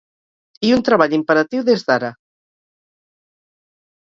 [0.69, 2.09] I un treball imperatiu des d’ara.